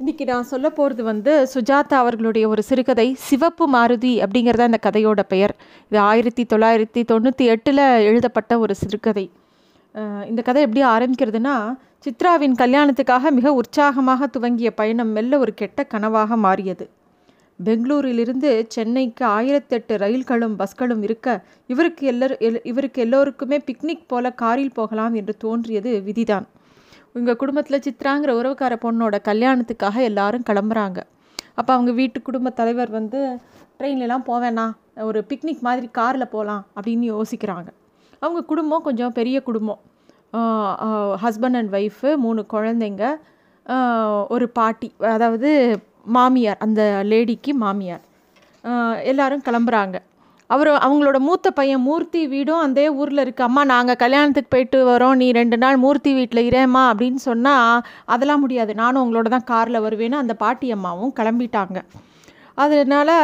இன்னைக்கு 0.00 0.24
நான் 0.24 0.48
சொல்ல 0.50 0.68
போகிறது 0.70 1.02
வந்து 1.02 1.32
சுஜாதா 1.52 1.94
அவர்களுடைய 2.00 2.48
ஒரு 2.48 2.62
சிறுகதை 2.62 3.06
சிவப்பு 3.18 3.64
மாருதி 3.74 4.10
அப்படிங்கிறத 4.24 4.62
அந்த 4.68 4.78
கதையோட 4.86 5.20
பெயர். 5.28 5.54
இது 5.88 5.98
ஆயிரத்தி 5.98 6.42
தொள்ளாயிரத்தி 6.52 7.02
தொண்ணூற்றி 7.10 7.44
எட்டில் 7.52 7.82
எழுதப்பட்ட 8.08 8.58
ஒரு 8.58 8.74
சிறுகதை. 8.74 9.24
இந்த 10.30 10.40
கதை 10.42 10.62
எப்படி 10.66 10.82
ஆரம்பிக்கிறதுனா 10.94 11.54
சித்ராவின் 12.06 12.56
கல்யாணத்துக்காக 12.62 13.30
மிக 13.30 13.52
உற்சாகமாக 13.52 14.26
துவங்கிய 14.26 14.70
பயணம் 14.80 15.14
மெல்ல 15.16 15.38
ஒரு 15.38 15.54
கெட்ட 15.54 15.86
கனவாக 15.94 16.36
மாறியது. 16.44 16.86
பெங்களூரிலிருந்து 17.58 18.50
சென்னைக்கு 18.68 19.26
ஆயிரத்தெட்டு 19.38 19.96
ரயில்களும் 20.04 20.58
பஸ்களும் 20.58 21.02
இருக்க 21.02 21.38
இவருக்கு 21.66 22.04
எல்லோரும் 22.06 22.42
எல் 22.48 22.60
இவருக்கு 22.72 23.02
எல்லோருக்குமே 23.02 23.60
பிக்னிக் 23.70 24.06
போல 24.06 24.34
காரில் 24.42 24.76
போகலாம் 24.80 25.14
என்று 25.14 25.36
தோன்றியது 25.36 25.92
விதிதான். 26.06 26.46
உங்கள் 27.16 27.38
குடும்பத்தில் 27.40 27.84
சித்ராங்கிற 27.84 28.30
உறவுக்கார 28.38 28.74
பொண்ணோட 28.82 29.16
கல்யாணத்துக்காக 29.28 29.96
எல்லாரும் 30.08 30.46
கிளம்புறாங்க. 30.48 30.98
அப்போ 31.58 31.70
அவங்க 31.76 31.92
வீட்டு 32.00 32.18
குடும்ப 32.26 32.48
தலைவர் 32.58 32.90
வந்து 32.96 33.20
ட்ரெயின்லலாம் 33.78 34.24
போவேண்ணா 34.28 34.66
ஒரு 35.06 35.20
பிக்னிக் 35.30 35.62
மாதிரி 35.66 35.86
காரில் 35.98 36.32
போகலாம் 36.34 36.62
அப்படின்னு 36.76 37.06
யோசிக்கிறாங்க. 37.14 37.68
அவங்க 38.22 38.40
குடும்பம் 38.50 38.84
கொஞ்சம் 38.88 39.14
பெரிய 39.18 39.36
குடும்பம். 39.48 39.80
ஹஸ்பண்ட் 41.24 41.58
அண்ட் 41.60 41.72
ஒய்ஃபு 41.78 42.10
மூணு 42.24 42.42
குழந்தைங்க 42.54 43.04
ஒரு 44.34 44.48
பாட்டி 44.58 44.88
அதாவது 45.14 45.50
மாமியார் 46.16 46.62
அந்த 46.66 46.82
லேடிக்கு 47.12 47.52
மாமியார். 47.62 48.04
எல்லாரும் 49.12 49.46
கிளம்புறாங்க. 49.48 49.96
அவர் 50.54 50.70
அவங்களோட 50.86 51.18
மூத்த 51.26 51.50
பையன் 51.58 51.84
மூர்த்தி 51.86 52.20
வீடும் 52.32 52.64
அந்த 52.64 52.80
ஊரில் 53.00 53.22
இருக்குது 53.24 53.46
அம்மா 53.46 53.62
நாங்கள் 53.72 53.98
கல்யாணத்துக்கு 54.02 54.52
போயிட்டு 54.54 54.78
வரோம். 54.90 55.14
நீ 55.20 55.26
ரெண்டு 55.38 55.56
நாள் 55.62 55.78
மூர்த்தி 55.84 56.10
வீட்டில் 56.18 56.48
இரேம்மா 56.50 56.82
அப்படின்னு 56.90 57.20
சொன்னால் 57.28 57.80
அதெல்லாம் 58.14 58.42
முடியாது. 58.44 58.74
நானும் 58.82 59.02
உங்களோட 59.04 59.30
தான் 59.34 59.48
காரில் 59.52 59.84
வருவேன்னு 59.86 60.22
அந்த 60.22 60.36
பாட்டி 60.42 60.68
அம்மாவும் 60.76 61.14
கிளம்பிட்டாங்க. 61.18 61.80
அதனால் 62.64 63.16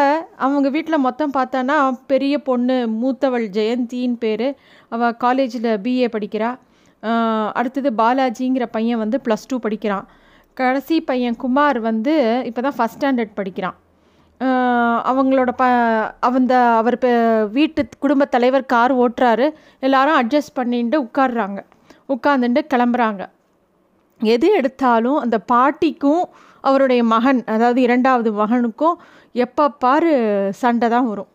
அவங்க 0.47 0.69
வீட்டில் 0.75 1.05
மொத்தம் 1.07 1.35
பார்த்தான்னா 1.37 1.77
பெரிய 2.13 2.35
பொண்ணு 2.49 2.77
மூத்தவள் 3.03 3.47
ஜெயந்தின்னு 3.59 4.19
பேர். 4.25 4.49
அவள் 4.95 5.17
காலேஜில் 5.25 5.71
பிஏ 5.85 6.09
படிக்கிறா. 6.17 6.51
அடுத்தது 7.59 7.91
பாலாஜிங்கிற 8.03 8.65
பையன் 8.75 9.01
வந்து 9.05 9.19
ப்ளஸ் 9.27 9.49
டூ 9.53 9.57
படிக்கிறான். 9.67 10.05
கடைசி 10.61 10.97
பையன் 11.11 11.41
குமார் 11.45 11.79
வந்து 11.89 12.15
இப்போ 12.49 12.61
தான் 12.67 12.77
ஃபஸ்ட் 12.79 12.99
ஸ்டாண்டர்ட் 12.99 13.39
படிக்கிறான். 13.39 13.77
அவங்களோட 15.11 15.51
ப 15.61 15.65
அந்த 16.29 16.55
அவர் 16.79 16.97
இப்போ 16.99 17.13
வீட்டு 17.57 17.83
குடும்ப 18.05 18.25
தலைவர் 18.35 18.71
கார் 18.75 18.93
ஓட்டுறாரு. 19.03 19.47
எல்லாரும் 19.87 20.19
அட்ஜஸ்ட் 20.21 20.57
பண்ணிட்டு 20.59 20.99
உட்காடுறாங்க 21.07 21.61
உட்காந்துட்டு 22.15 22.63
கிளம்புறாங்க. 22.73 23.23
எது 24.21 24.49
எடுத்தாலும் 24.61 25.19
அந்த 25.25 25.37
பாட்டிக்கும் 25.53 26.25
அவருடைய 26.69 27.03
மகன் 27.15 27.43
அதாவது 27.55 27.81
இரண்டாவது 27.87 28.31
மகனுக்கும் 28.41 28.97
எப்போ 29.45 29.65
பாரு 29.85 30.13
சண்டை 30.63 30.89
தான் 30.95 31.09
வரும். 31.13 31.31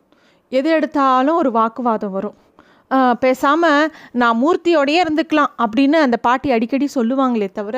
எது 0.52 0.70
எடுத்தாலும் 0.78 1.40
ஒரு 1.42 1.50
வாக்குவாதம் 1.60 2.16
வரும். 2.18 2.38
பேசாமல் 3.24 3.90
நான் 4.22 4.40
மூர்த்தியோடையே 4.42 5.00
இருந்துக்கலாம் 5.04 5.52
அப்படின்னு 5.64 5.98
அந்த 6.04 6.18
பாட்டி 6.28 6.50
அடிக்கடி 6.56 6.88
சொல்லுவாங்களே 6.98 7.50
தவிர 7.58 7.78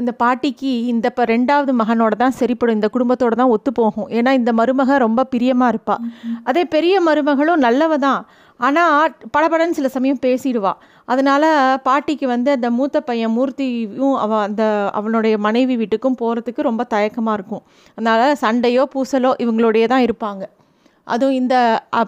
அந்த 0.00 0.10
பாட்டிக்கு 0.22 0.72
இந்த 0.92 1.06
இப்போ 1.12 1.24
ரெண்டாவது 1.34 1.72
மகனோட 1.80 2.14
தான் 2.22 2.36
சரிப்படும் 2.40 2.76
இந்த 2.78 2.88
குடும்பத்தோட 2.94 3.34
தான் 3.40 3.52
ஒத்து 3.54 3.70
போகும். 3.78 4.08
ஏன்னா 4.18 4.30
இந்த 4.40 4.50
மருமக 4.58 4.98
ரொம்ப 5.04 5.24
பிரியமாக 5.32 5.72
இருப்பா. 5.72 5.96
அதே 6.50 6.62
பெரிய 6.74 6.94
மருமகளும் 7.08 7.64
நல்லவ 7.66 7.96
தான். 8.06 8.20
ஆனால் 8.66 9.14
படபடன்னு 9.34 9.76
சில 9.78 9.88
சமயம் 9.96 10.22
பேசிடுவா. 10.26 10.72
அதனால 11.12 11.44
பாட்டிக்கு 11.88 12.26
வந்து 12.34 12.50
அந்த 12.56 12.68
மூத்த 12.78 13.00
பையன் 13.08 13.34
மூர்த்தியும் 13.36 14.16
அவ 14.24 14.40
அந்த 14.48 14.64
அவனுடைய 14.98 15.34
மனைவி 15.46 15.74
வீட்டுக்கும் 15.82 16.18
போகிறதுக்கு 16.22 16.68
ரொம்ப 16.70 16.84
தயக்கமாக 16.94 17.36
இருக்கும். 17.38 17.64
அதனால் 17.98 18.26
சண்டையோ 18.44 18.84
பூசலோ 18.94 19.32
இவங்களோடையே 19.44 19.88
தான் 19.94 20.06
இருப்பாங்க. 20.08 20.44
அதுவும் 21.14 21.38
இந்த 21.42 21.54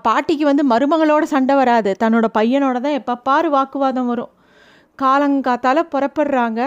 பாட்டிக்கு 0.09 0.45
வந்து 0.51 0.65
மருமகளோட 0.73 1.25
சண்டை 1.35 1.55
வராது. 1.61 1.91
தன்னோட 2.03 2.27
பையனோட 2.39 2.79
தான் 2.87 2.99
எப்போ 3.01 3.15
பாரு 3.29 3.51
வாக்குவாதம் 3.57 4.11
வரும். 4.13 4.33
காலங்காத்தால 5.03 5.79
புறப்படுறாங்க. 5.95 6.61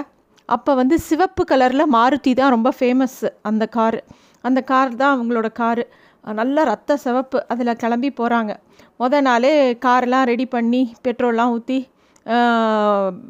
அப்போ 0.45 0.75
வந்து 0.75 0.99
சிவப்பு 0.99 1.43
கலரில் 1.51 1.91
மாருதி 1.93 2.33
தான் 2.33 2.49
ரொம்ப 2.49 2.73
ஃபேமஸ் 2.79 3.25
அந்த 3.41 3.65
காரு 3.65 4.03
அந்த 4.41 4.61
கார் 4.61 4.95
தான் 4.95 5.19
அவங்களோட 5.19 5.51
காரு 5.51 5.87
நல்ல 6.23 6.63
ரத்த 6.63 6.97
சிவப்பு 6.97 7.45
அதில் 7.47 7.75
கிளம்பி 7.75 8.09
போகிறாங்க 8.09 8.55
முத 8.97 9.21
நாளே 9.21 9.73
காரெல்லாம் 9.73 10.23
ரெடி 10.23 10.45
பண்ணி 10.45 10.95
பெட்ரோல்லாம் 11.03 11.49
ஊற்றி 11.49 11.87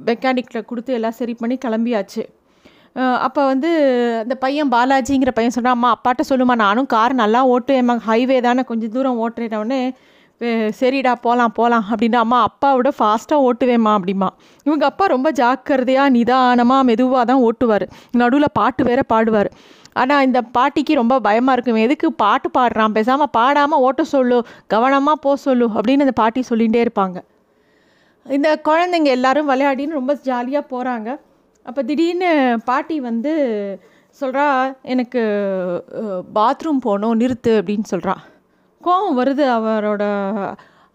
மெக்கானிக்கில் 0.06 0.66
கொடுத்து 0.66 0.94
எல்லாம் 0.94 1.12
சரி 1.12 1.34
பண்ணி 1.34 1.58
கிளம்பியாச்சு. 1.66 2.24
அப்போ 2.96 3.46
வந்து 3.46 3.70
அந்த 4.22 4.36
பையன் 4.36 4.72
பாலாஜிங்கிற 4.72 5.30
பையன் 5.30 5.52
சொன்னான் 5.52 5.74
அம்மா 5.74 5.96
அப்பாட்ட 5.96 6.24
சொல்லுமா 6.30 6.56
நானும் 6.56 6.86
கார் 6.86 7.14
நல்லா 7.14 7.48
ஓட்டுவேன் 7.48 7.98
ஹைவே 7.98 8.42
தானே 8.42 8.64
கொஞ்சம் 8.64 8.92
தூரம் 8.92 9.20
ஓட்டுறேன்னொடனே 9.20 9.94
சரிடா 10.80 11.14
போகலாம் 11.26 11.54
போகலாம் 11.58 11.86
அப்படின்னா 11.92 12.20
அம்மா 12.26 12.40
அப்பாவோட 12.48 12.90
ஃபாஸ்ட்டாக 12.98 13.46
ஓட்டுவேம்மா 13.48 13.92
அப்படிமா 13.98 14.30
இவங்க 14.68 14.86
அப்பா 14.92 15.06
ரொம்ப 15.16 15.30
ஜாக்கிரதையாக 15.40 16.14
நிதானமாக 16.18 16.88
மெதுவாக 16.90 17.24
தான் 17.32 17.44
ஓட்டுவார். 17.48 17.86
நடுவில் 18.22 18.56
பாட்டு 18.60 18.84
வேற 18.90 19.02
பாடுவார். 19.14 19.50
ஆனால் 20.02 20.24
இந்த 20.28 20.40
பாட்டிக்கு 20.58 20.94
ரொம்ப 21.02 21.16
பயமாக 21.28 21.56
இருக்கும். 21.56 21.84
எதுக்கு 21.86 22.08
பாட்டு 22.24 22.50
பாடுறான்? 22.58 22.96
பேசாமல் 22.98 23.32
பாடாமல் 23.38 23.84
ஓட்ட 23.88 24.04
சொல்லு 24.14 24.40
கவனமாக 24.74 25.18
போக 25.26 25.36
சொல்லு 25.48 25.68
அப்படின்னு 25.76 26.06
அந்த 26.08 26.18
பாட்டி 26.22 26.44
சொல்லிகிட்டே 26.52 26.82
இருப்பாங்க. 26.86 27.18
இந்த 28.26 28.50
குழந்தைங்க 28.68 29.10
எல்லாரும் 29.18 29.50
விளையாடின்னு 29.52 30.00
ரொம்ப 30.00 30.14
ஜாலியாக 30.30 30.72
போகிறாங்க 30.74 31.10
அப்போ 31.66 31.82
திடீர்னு 31.90 32.30
பாட்டி 32.70 32.96
வந்து 33.10 33.34
சொல்கிறா 34.22 34.46
எனக்கு 34.94 35.22
பாத்ரூம் 36.38 36.84
போகணும் 36.88 37.20
நிறுத்து 37.22 37.52
அப்படின்னு 37.60 37.88
சொல்கிறா 37.94 38.16
கோவம் 38.86 39.18
வருது 39.18 39.46
அவரோட 39.58 40.04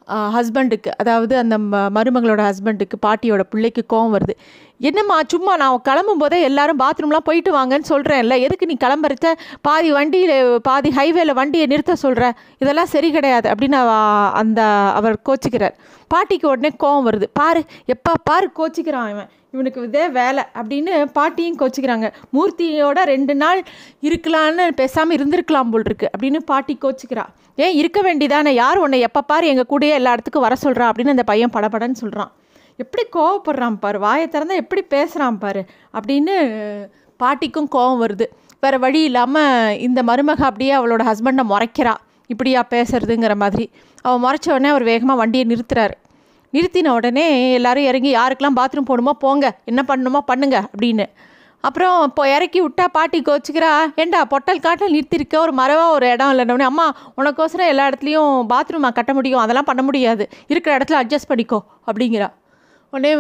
ஹஸ்பண்டுக்கு 0.08 0.90
அதாவது 0.96 1.36
அந்த 1.36 1.58
ம- 1.58 1.90
மருமகளோட 1.94 2.42
ஹஸ்பண்டுக்கு 2.42 2.96
பாட்டியோட 3.06 3.42
பிள்ளைக்கு 3.50 3.84
கோவம் 3.92 4.16
வருது. 4.16 4.34
என்னம்மா 4.80 5.14
சும்மா 5.32 5.52
நான் 5.56 5.80
கிளம்பும் 5.82 6.20
போதே 6.22 6.38
எல்லாரும் 6.48 6.78
பாத்ரூம்லாம் 6.82 7.24
போயிட்டு 7.28 7.50
வாங்கன்னு 7.56 7.86
சொல்கிறேன்ல 7.88 8.34
எதுக்கு 8.40 8.66
நீ 8.66 8.76
கிளம்புறச்ச? 8.84 9.28
பாதி 9.60 9.88
வண்டியில் 9.92 10.60
பாதி 10.68 10.90
ஹைவேல 10.98 11.32
வண்டியை 11.38 11.66
நிறுத்த 11.72 11.94
சொல்கிற 12.02 12.26
இதெல்லாம் 12.58 12.90
சரி 12.92 13.10
கிடையாது 13.16 13.48
அப்படின்னு 13.50 13.78
அந்த 14.40 14.60
அவர் 14.98 15.16
கோச்சிக்கிறார். 15.28 15.74
பாட்டிக்கு 16.14 16.48
உடனே 16.48 16.70
கோவம் 16.84 17.08
வருது. 17.08 17.26
பாரு 17.32 17.62
எப்போ 17.94 18.12
பாரு 18.22 18.48
கோச்சிக்கிறான் 18.58 19.10
இவன். 19.14 19.28
இவனுக்கு 19.54 19.82
இதே 19.82 20.08
வேலை 20.20 20.42
அப்படின்னு 20.60 21.04
பாட்டியும் 21.18 21.58
கோச்சிக்கிறாங்க. 21.58 22.08
மூர்த்தியோட 22.36 23.02
ரெண்டு 23.12 23.34
நாள் 23.42 23.60
இருக்கலான்னு 24.08 24.72
பேசாமல் 24.82 25.16
இருந்திருக்கலாம் 25.18 25.70
போல் 25.74 25.86
இருக்கு 25.90 26.08
அப்படின்னு 26.14 26.40
பாட்டி 26.52 26.76
கோச்சிக்கிறா. 26.84 27.24
ஏன் 27.66 27.76
இருக்க 27.82 28.00
வேண்டியதானே 28.02 28.52
யார் 28.62 28.78
உன்னை 28.78 29.00
எப்போ 29.00 29.20
பாரு 29.30 29.46
எங்கள் 29.52 29.70
கூடயே 29.72 29.94
எல்லா 30.00 30.12
இடத்துக்கும் 30.16 30.46
வர 30.48 30.56
சொல்கிறா 30.64 30.86
அப்படின்னு 30.90 31.16
அந்த 31.16 31.26
பையன் 31.30 31.54
படபடன்னு 31.56 32.02
சொல்கிறான் 32.02 32.32
எப்படி 32.82 33.02
கோவப்படுறான் 33.16 33.78
பாரு 33.84 33.98
வாயை 34.06 34.26
திறந்தா 34.34 34.56
எப்படி 34.62 34.82
பேசுகிறான் 34.94 35.38
பாரு 35.44 35.62
அப்படின்னு 35.96 36.34
பாட்டிக்கும் 37.22 37.70
கோவம் 37.76 38.02
வருது. 38.02 38.26
வேறு 38.64 38.78
வழி 38.84 39.00
இல்லாமல் 39.08 39.78
இந்த 39.86 40.00
மருமக 40.08 40.42
அப்படியே 40.50 40.72
அவளோட 40.78 41.02
ஹஸ்பண்டை 41.08 41.44
முறைக்கிறா. 41.52 41.94
இப்படியா 42.32 42.60
பேசுறதுங்கிற 42.74 43.34
மாதிரி. 43.42 43.64
அவன் 44.04 44.22
முறைச்ச 44.24 44.46
உடனே 44.54 44.68
அவர் 44.74 44.84
வேகமாக 44.90 45.20
வண்டியை 45.22 45.44
நிறுத்துறாரு. 45.52 45.96
நிறுத்தின 46.54 46.92
உடனே 46.98 47.24
எல்லாரும் 47.58 47.88
இறங்கி 47.90 48.10
யாருக்கெல்லாம் 48.18 48.58
பாத்ரூம் 48.60 48.88
போகணுமோ 48.90 49.14
போங்க 49.24 49.46
என்ன 49.70 49.80
பண்ணணுமோ 49.90 50.20
பண்ணுங்க 50.30 50.56
அப்படின்னு. 50.72 51.06
அப்புறம் 51.68 51.96
இப்போ 52.08 52.22
இறக்கி 52.34 52.60
விட்டா 52.64 52.84
பாட்டி 52.96 53.18
கோச்சிக்கிறா 53.28 53.70
ஏண்டா 54.02 54.18
பொட்டல் 54.32 54.64
காட்டில் 54.66 54.94
நிறுத்திருக்க 54.96 55.36
ஒரு 55.44 55.52
மரவாக 55.60 55.94
ஒரு 55.96 56.06
இடம் 56.14 56.32
இல்லைன்னு. 56.32 56.68
அம்மா 56.72 56.86
உனக்கோசரம் 57.20 57.70
எல்லா 57.72 57.86
இடத்துலையும் 57.90 58.34
பாத்ரூமாக 58.52 58.96
கட்ட 58.98 59.12
முடியும் 59.18 59.42
அதெல்லாம் 59.44 59.68
பண்ண 59.70 59.82
முடியாது. 59.88 60.26
இருக்கிற 60.52 60.72
இடத்துல 60.78 61.00
அட்ஜஸ்ட் 61.02 61.30
பண்ணிக்கோ 61.32 61.60
அப்படிங்கிறா. 61.88 62.28
உடனே 62.90 63.14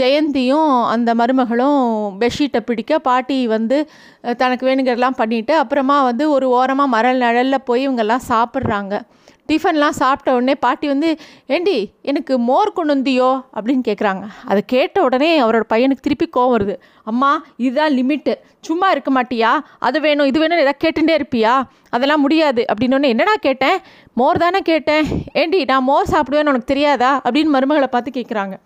ஜெயந்தியும் 0.00 0.86
அந்த 0.86 1.14
மருமகளும் 1.14 1.82
பெட்ஷீட்டை 2.20 2.60
பிடிக்க 2.60 2.98
பாட்டி 2.98 3.46
வந்து 3.46 3.90
தனக்கு 4.36 4.66
வேணுங்கிறதெல்லாம் 4.66 5.18
பண்ணிவிட்டு 5.18 5.50
அப்புறமா 5.50 6.02
வந்து 6.02 6.30
ஒரு 6.30 6.48
ஓரமாக 6.48 6.88
மரல் 6.88 7.16
நிழலில் 7.16 7.62
போய் 7.62 7.88
இவங்கெல்லாம் 7.88 8.24
சாப்பிட்றாங்க. 8.28 9.00
டிஃபன்லாம் 9.48 9.96
சாப்பிட்ட 10.00 10.32
உடனே 10.32 10.54
பாட்டி 10.54 10.86
வந்து 10.86 11.16
ஏண்டி 11.46 11.90
எனக்கு 12.02 12.38
மோர் 12.38 12.72
கொண்டு 12.72 12.94
வந்தியோ? 12.94 13.30
அப்படின்னு 13.54 13.82
கேட்குறாங்க 13.88 14.22
அதை 14.44 14.62
கேட்ட 14.66 15.02
உடனே 15.02 15.40
அவரோட 15.42 15.62
பையனுக்கு 15.72 16.04
திருப்பி 16.06 16.28
கோவம் 16.36 16.54
வருது. 16.56 16.76
அம்மா 17.04 17.44
இதுதான் 17.56 17.92
லிமிட்டு. 17.92 18.34
சும்மா 18.60 18.90
இருக்க 18.90 19.22
மாட்டியா? 19.22 19.50
அது 19.78 20.00
வேணும் 20.00 20.26
இது 20.26 20.38
வேணும் 20.38 20.58
எதாவது 20.58 20.82
கேட்டுட்டே 20.84 21.16
இருப்பியா? 21.20 21.62
அதெல்லாம் 21.88 22.20
முடியாது. 22.20 22.64
அப்படின்னு 22.72 23.02
என்னடா 23.02 23.34
கேட்டேன்? 23.40 23.78
மோர் 24.14 24.38
தானே 24.38 24.58
கேட்டேன். 24.58 25.06
ஏண்டி 25.32 25.64
நான் 25.64 25.82
மோர் 25.82 26.10
சாப்பிடுவேன்னு 26.10 26.52
உனக்கு 26.52 26.72
தெரியாதா? 26.74 27.20
அப்படின்னு 27.24 27.50
மருமகளை 27.52 27.86
பார்த்து 27.86 28.20
கேட்குறாங்க 28.20 28.56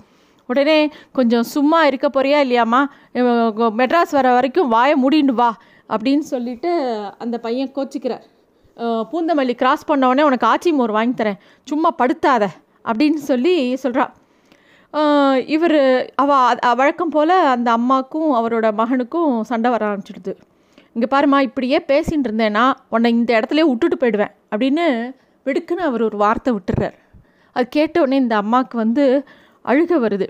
உடனே 0.50 0.78
கொஞ்சம் 1.18 1.46
சும்மா 1.54 1.80
இருக்க 1.90 2.08
போறியா 2.16 2.38
இல்லையாம்மா? 2.46 2.82
மெட்ராஸ் 3.80 4.16
வர 4.18 4.28
வரைக்கும் 4.36 4.72
வாயை 4.74 4.94
முடிண்டு 5.04 5.34
வா 5.40 5.50
அப்படின்னு 5.92 6.26
சொல்லிட்டு 6.32 6.70
அந்த 7.24 7.36
பையன் 7.46 7.74
கோச்சிக்கிறார். 7.76 8.24
பூந்தமல்லி 9.10 9.54
கிராஸ் 9.60 9.88
பண்ண 9.90 10.08
உடனே 10.10 10.24
உனக்கு 10.28 10.46
ஆச்சி 10.52 10.70
மோர் 10.78 10.96
வாங்கி 10.96 11.16
தரேன். 11.20 11.38
சும்மா 11.70 11.90
படுத்தாத 12.00 12.44
அப்படின்னு 12.88 13.20
சொல்லி 13.30 13.54
சொல்கிறா 13.84 14.06
இவர் 15.54 15.78
அவ 16.22 16.36
வழக்கம் 16.80 17.12
போல் 17.14 17.32
அந்த 17.54 17.68
அம்மாக்கும் 17.78 18.30
அவரோட 18.38 18.66
மகனுக்கும் 18.78 19.32
சண்டை 19.50 19.68
வர 19.72 19.82
ஆரம்பிச்சிடுது. 19.88 20.32
இங்கே 20.94 21.08
பாருமா 21.14 21.38
இப்படியே 21.48 21.78
பேசின்னு 21.90 22.26
இருந்தேன்னா 22.28 22.62
உன்னை 22.94 23.10
இந்த 23.16 23.30
இடத்துலையே 23.38 23.66
விட்டுட்டு 23.70 23.98
போயிடுவேன் 24.02 24.32
அப்படின்னு 24.52 24.86
வெடுக்குன்னு 25.46 25.84
அவர் 25.88 26.06
ஒரு 26.06 26.16
வார்த்தை 26.22 26.50
விட்டுறார். 26.56 26.96
அது 27.56 27.66
கேட்ட 27.76 27.96
உடனே 28.04 28.20
இந்த 28.24 28.36
அம்மாவுக்கு 28.42 28.76
வந்து 28.84 29.04
அழுக 29.70 29.98
வருது. 30.04 30.28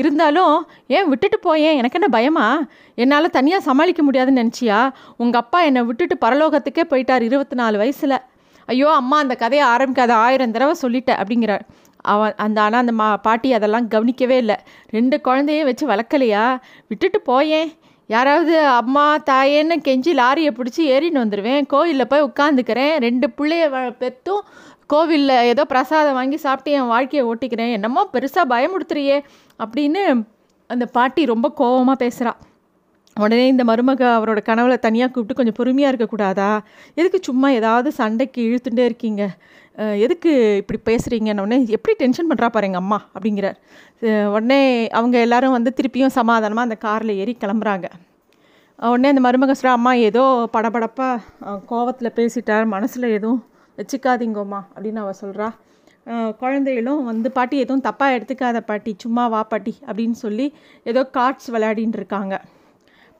இருந்தாலும் 0.00 0.54
ஏன் 0.96 1.08
விட்டுட்டு 1.08 1.38
போயேன்? 1.38 1.76
எனக்கு 1.76 1.98
என்ன 2.00 2.08
பயமா? 2.16 2.46
என்னால் 2.94 3.34
தனியாக 3.36 3.66
சமாளிக்க 3.68 4.02
முடியாதுன்னு 4.02 4.42
நினச்சியா? 4.42 4.80
உங்கள் 5.16 5.40
அப்பா 5.40 5.60
என்னை 5.62 5.82
விட்டுட்டு 5.82 6.16
பரலோகத்துக்கே 6.24 6.84
போயிட்டார் 6.90 7.26
இருபத்தி 7.28 7.56
நாலு 7.56 7.78
வயசில். 7.78 8.18
ஐயோ 8.68 8.88
அம்மா 8.92 9.16
அந்த 9.18 9.34
கதையை 9.34 9.64
ஆரம்பிக்காத 9.68 10.12
ஆயிரம் 10.26 10.54
தடவை 10.56 10.74
சொல்லிட்டேன் 10.82 11.20
அப்படிங்கிறார். 11.22 11.64
அவன் 12.12 12.34
அந்த 12.36 12.58
ஆனால் 12.60 12.80
அந்த 12.80 12.92
மா 12.92 13.06
பாட்டி 13.16 13.48
அதெல்லாம் 13.52 13.88
கவனிக்கவே 13.88 14.36
இல்லை. 14.36 14.56
ரெண்டு 14.90 15.16
குழந்தையும் 15.20 15.68
வச்சு 15.70 15.84
வளர்க்கலையா? 15.88 16.44
விட்டுட்டு 16.88 17.20
போயேன். 17.20 17.70
யாராவது 18.06 18.54
அம்மா 18.80 19.04
தாயேன்னு 19.30 19.76
கெஞ்சி 19.86 20.12
லாரியை 20.18 20.50
பிடிச்சி 20.58 20.82
ஏறின்னு 20.94 21.22
வந்துடுவேன் 21.22 21.66
கோயிலில் 21.66 22.10
போய் 22.12 22.26
உட்காந்துக்கிறேன். 22.28 22.94
ரெண்டு 23.06 23.28
பிள்ளைய 23.38 23.64
பெற்றும் 24.02 24.44
கோவிலில் 24.90 25.44
ஏதோ 25.52 25.62
பிரசாதம் 25.72 26.18
வாங்கி 26.18 26.38
சாப்பிட்டு 26.46 26.74
என் 26.78 26.90
வாழ்க்கையை 26.94 27.22
ஓட்டிக்கிறேன். 27.30 27.72
என்னமோ 27.76 28.02
பெருசாக 28.12 28.44
பயமுடுத்துறியே 28.52 29.16
அப்படின்னு 29.62 30.02
அந்த 30.70 30.84
பாட்டி 30.96 31.22
ரொம்ப 31.32 31.46
கோபமாக 31.60 31.98
பேசுகிறா 32.04 32.32
உடனே 33.16 33.44
இந்த 33.50 33.64
மருமக 33.68 34.02
அவரோட 34.16 34.40
கனவுல 34.48 34.74
தனியாக 34.86 35.10
கூப்பிட்டு 35.12 35.36
கொஞ்சம் 35.38 35.56
பொறுமையாக 35.58 35.90
இருக்கக்கூடாதா 35.92 36.48
எதுக்கு 37.00 37.18
சும்மா 37.28 37.48
ஏதாவது 37.58 37.88
சண்டைக்கு 37.98 38.40
இழுத்துட்டே 38.48 38.84
இருக்கீங்க? 38.90 39.22
எதுக்கு 40.04 40.30
இப்படி 40.60 40.78
பேசுகிறீங்கன்னு 40.88 41.44
உடனே 41.44 41.58
எப்படி 41.76 41.94
டென்ஷன் 42.02 42.28
பண்ணுறா 42.30 42.48
பாரு 42.54 42.68
எங்கள் 42.68 42.82
அம்மா 42.82 42.98
அப்படிங்கிறார். 43.14 43.56
உடனே 44.34 44.60
அவங்க 44.98 45.16
எல்லாரும் 45.26 45.56
வந்து 45.56 45.72
திருப்பியும் 45.78 46.14
சமாதானமாக 46.18 46.68
அந்த 46.68 46.78
காரில் 46.86 47.18
ஏறி 47.22 47.34
கிளம்புறாங்க. 47.44 47.88
உடனே 48.92 49.10
அந்த 49.14 49.22
மருமக 49.26 49.54
சொல்கிறா 49.58 49.76
அம்மா 49.80 49.92
ஏதோ 50.08 50.24
படபடப்பாக 50.56 51.58
கோவத்தில் 51.70 52.16
பேசிட்டார் 52.18 52.66
மனசில் 52.76 53.14
எதுவும் 53.18 53.42
வச்சுக்காதீங்கம்மா 53.78 54.60
அப்படின்னு 54.74 55.02
அவள் 55.04 55.20
சொல்கிறா 55.22 55.48
குழந்தைகளும் 56.40 57.06
வந்து 57.10 57.28
பாட்டி 57.36 57.56
எதுவும் 57.62 57.84
தப்பாக 57.86 58.16
எடுத்துக்காத 58.16 58.58
பாட்டி 58.68 58.92
சும்மா 59.04 59.24
வா 59.32 59.40
பாட்டி 59.52 59.72
அப்படின்னு 59.86 60.16
சொல்லி 60.24 60.46
ஏதோ 60.90 61.02
கார்ட்ஸ் 61.16 61.48
விளையாடின்னு 61.54 61.98
இருக்காங்க. 62.00 62.34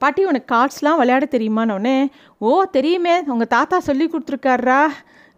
பாட்டி 0.01 0.21
உனக்கு 0.29 0.49
கார்ட்ஸ்லாம் 0.53 0.99
விளையாட 1.01 1.25
தெரியுமான்னொடனே 1.35 1.97
ஓ 2.47 2.51
தெரியுமே 2.77 3.15
உங்கள் 3.33 3.51
தாத்தா 3.55 3.77
சொல்லி 3.89 4.05
கொடுத்துருக்காரா 4.13 4.81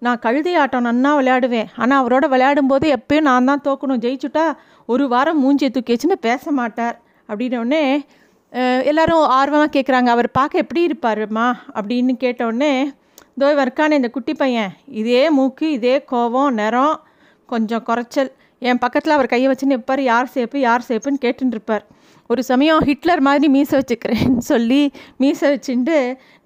நான் 0.05 0.21
கழுதை 0.25 0.53
ஆட்டம் 0.63 0.87
நன்னா 0.87 1.11
விளையாடுவேன். 1.19 1.69
ஆனால் 1.81 1.99
அவரோட 2.01 2.25
விளையாடும்போது 2.33 2.85
எப்பயும் 2.97 3.27
நான் 3.29 3.49
தான் 3.49 3.65
தோக்கணும். 3.67 4.03
ஜெயிச்சுட்டா 4.05 4.45
ஒரு 4.93 5.05
வாரம் 5.13 5.41
மூஞ்சியை 5.43 5.71
தூக்கி 5.71 5.93
வச்சுன்னு 5.93 6.17
பேச 6.27 6.51
மாட்டார். 6.59 6.95
அப்படின்னோடனே 7.29 7.83
எல்லாரும் 8.91 9.25
ஆர்வமாக 9.39 9.71
கேட்குறாங்க 9.73 10.09
அவர் 10.15 10.27
பார்க்க 10.37 10.63
எப்படி 10.63 10.81
இருப்பாருமா 10.87 11.47
அப்படின்னு 11.77 12.13
கேட்டோடனே 12.23 12.71
இதோ 13.39 13.49
இருக்கானே 13.63 13.97
இந்த 13.99 14.09
குட்டி 14.13 14.33
பையன். 14.39 14.71
இதே 14.99 15.21
மூக்கு 15.35 15.65
இதே 15.75 15.93
கோவம் 16.11 16.55
நிறம் 16.59 16.95
கொஞ்சம் 17.51 17.83
குறைச்சல். 17.89 18.31
என் 18.69 18.81
பக்கத்தில் 18.83 19.15
அவர் 19.15 19.29
கையை 19.33 19.47
வச்சுன்னு 19.51 19.75
இருப்பார் 19.75 20.01
யார் 20.07 20.27
சேப்பு 20.33 20.57
யார் 20.65 20.85
சேப்புன்னு 20.87 21.21
கேட்டுருப்பார் 21.25 21.85
ஒரு 22.29 22.41
சமயம் 22.49 22.83
ஹிட்லர் 22.89 23.23
மாதிரி 23.27 23.47
மீசை 23.55 23.75
வச்சுக்கிறேன்னு 23.79 24.43
சொல்லி 24.49 24.81
மீசை 25.21 25.47
வச்சுட்டு 25.53 25.97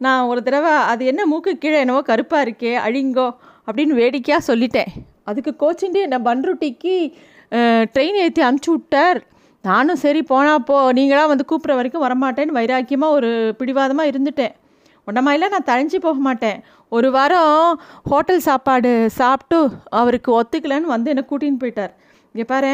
நான் 0.05 0.27
ஒரு 0.31 0.39
தடவை 0.47 0.75
அது 0.91 1.03
என்ன 1.11 1.25
மூக்கு 1.33 1.57
கீழே 1.63 1.81
என்னவோ 1.83 2.01
கருப்பாக 2.11 2.45
இருக்கே 2.47 2.73
அழிங்கோ 2.85 3.27
அப்படின்னு 3.67 3.99
வேடிக்கையாக 4.01 4.47
சொல்லிட்டேன். 4.51 4.91
அதுக்கு 5.31 5.53
கோச்சிண்டு 5.63 6.07
என்னை 6.07 6.19
பன்ருட்டிக்கு 6.29 6.95
ட்ரெயின் 7.95 8.23
ஏற்றி 8.25 8.43
அனுப்பிச்சி 8.47 8.73
விட்டார். 8.75 9.19
நானும் 9.63 10.03
சரி 10.07 10.21
போனால் 10.33 10.65
போ. 10.69 10.77
நீங்களாம் 10.99 11.31
வந்து 11.33 11.47
கூப்பிட்ற 11.51 11.75
வரைக்கும் 11.79 12.05
வரமாட்டேன்னு 12.09 12.59
வைராக்கியமாக 12.59 13.17
ஒரு 13.19 13.31
பிடிவாதமாக 13.61 14.11
இருந்துட்டேன். 14.13 14.53
உடமாயில 15.07 15.47
நான் 15.53 15.65
தழைஞ்சி 15.69 15.97
போக 16.03 16.17
மாட்டேன். 16.25 16.59
ஒரு 16.95 17.09
வாரம் 17.15 17.79
ஹோட்டல் 18.11 18.43
சாப்பாடு 18.47 18.91
சாப்பிட்டு 19.19 19.57
அவருக்கு 19.99 20.29
ஒத்துக்கலைன்னு 20.39 20.93
வந்து 20.95 21.11
என்னை 21.13 21.23
கூட்டின்னு 21.29 21.61
போயிட்டார். 21.63 21.93
இங்கே 22.33 22.45
பாரு 22.51 22.73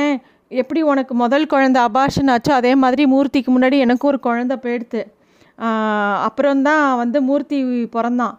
எப்படி 0.62 0.82
உனக்கு 0.92 1.14
முதல் 1.22 1.50
குழந்த 1.52 1.80
அபாஷன் 1.88 2.32
ஆச்சோ 2.34 2.52
அதே 2.60 2.74
மாதிரி 2.84 3.04
மூர்த்திக்கு 3.14 3.50
முன்னாடி 3.56 3.78
எனக்கும் 3.86 4.12
ஒரு 4.12 4.20
குழந்த 4.28 4.56
போயிடுத்து. 4.64 5.02
அப்புறம்தான் 6.28 6.86
வந்து 7.02 7.20
மூர்த்தி 7.30 7.58
பிறந்தான். 7.96 8.36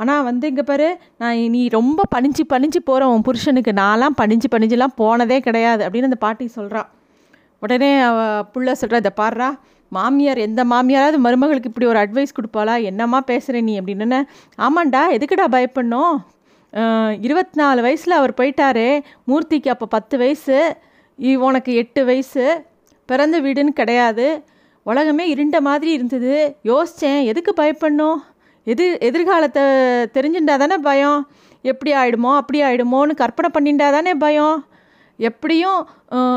ஆனால் 0.00 0.26
வந்து 0.28 0.46
இங்கே 0.52 0.64
பாரு 0.70 0.88
நான் 1.22 1.40
நீ 1.54 1.62
ரொம்ப 1.78 2.02
பணிஞ்சு 2.14 2.44
பணிஞ்சு 2.52 2.80
போகிற 2.88 3.08
உன் 3.14 3.26
புருஷனுக்கு. 3.28 3.72
நான்லாம் 3.82 4.18
பணிஞ்சு 4.20 4.48
பணிஞ்சுலாம் 4.54 4.98
போனதே 5.02 5.38
கிடையாது 5.46 5.82
அப்படின்னு 5.86 6.10
அந்த 6.10 6.20
பாட்டி 6.26 6.46
சொல்கிறா 6.58 6.82
உடனே 7.62 7.90
அவள் 8.08 8.46
புள்ள 8.52 8.72
சொல்கிற 8.80 9.00
இதை 9.02 9.12
பாடுறா 9.20 9.48
மாமியார் 9.96 10.40
எந்த 10.46 10.62
மாமியாராவது 10.72 11.18
மருமகளுக்கு 11.26 11.70
இப்படி 11.70 11.88
ஒரு 11.92 12.00
அட்வைஸ் 12.02 12.36
கொடுப்பாளா? 12.38 12.74
என்னம்மா 12.90 13.18
பேசுகிற 13.30 13.60
நீ 13.68 13.74
அப்படின்னு 13.80 14.20
ஆமாண்டா 14.66 15.02
எதுக்குடா 15.16 15.46
பயப்படணும்? 15.56 16.16
இருபத்தி 17.26 17.56
நாலு 17.60 17.80
வயசில் 17.86 18.18
அவர் 18.18 18.32
போயிட்டாரு 18.38 18.86
மூர்த்திக்கு 19.30 19.70
அப்போ 19.74 19.86
பத்து 19.96 20.14
வயசு 20.22 20.58
உனக்கு 21.48 21.72
எட்டு 21.82 22.02
வயசு 22.10 22.44
பிறந்த 23.08 23.36
வீடுன்னு 23.46 23.72
கிடையாது 23.80 24.26
உலகமே 24.86 25.24
இருண்ட 25.32 25.56
மாதிரி 25.66 25.90
இருந்தது 25.96 26.34
யோசித்தேன் 26.70 27.20
எதுக்கு 27.30 27.52
பயப்படணும்? 27.60 28.18
எது 28.72 28.84
எதிர்காலத்தை 29.08 29.64
தெரிஞ்சுட்டா 30.16 30.54
தானே 30.62 30.76
பயம்? 30.88 31.20
எப்படி 31.70 31.90
ஆகிடுமோ 32.00 32.30
அப்படி 32.40 32.58
ஆகிடுமோன்னு 32.68 33.14
கற்பனை 33.22 33.48
பண்ணிட்டா 33.56 33.88
தானே 33.96 34.14
பயம்? 34.24 34.56
எப்படியும் 35.16 35.88